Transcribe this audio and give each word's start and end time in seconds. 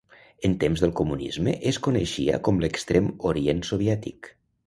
En 0.47 0.53
temps 0.61 0.83
del 0.83 0.93
comunisme 0.99 1.53
es 1.73 1.79
coneixia 1.89 2.41
com 2.49 2.63
l'Extrem 2.63 3.13
Orient 3.33 3.63
Soviètic. 3.73 4.35